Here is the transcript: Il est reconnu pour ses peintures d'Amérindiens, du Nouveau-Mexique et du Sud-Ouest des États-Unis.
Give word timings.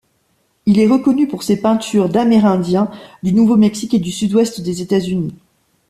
Il 0.65 0.79
est 0.79 0.87
reconnu 0.87 1.27
pour 1.27 1.43
ses 1.43 1.61
peintures 1.61 2.09
d'Amérindiens, 2.09 2.89
du 3.21 3.33
Nouveau-Mexique 3.33 3.93
et 3.93 3.99
du 3.99 4.09
Sud-Ouest 4.11 4.59
des 4.59 4.81
États-Unis. 4.81 5.35